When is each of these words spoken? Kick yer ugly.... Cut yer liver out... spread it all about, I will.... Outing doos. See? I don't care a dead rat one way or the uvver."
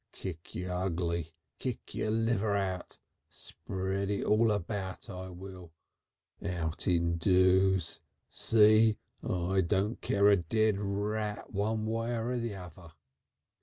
Kick 0.13 0.55
yer 0.55 0.71
ugly.... 0.71 1.29
Cut 1.59 1.93
yer 1.93 2.09
liver 2.09 2.55
out... 2.55 2.97
spread 3.29 4.09
it 4.09 4.23
all 4.25 4.49
about, 4.51 5.11
I 5.11 5.29
will.... 5.29 5.73
Outing 6.43 7.17
doos. 7.17 8.01
See? 8.31 8.97
I 9.21 9.61
don't 9.61 10.01
care 10.01 10.27
a 10.29 10.35
dead 10.37 10.79
rat 10.79 11.53
one 11.53 11.85
way 11.85 12.17
or 12.17 12.35
the 12.35 12.49
uvver." 12.53 12.93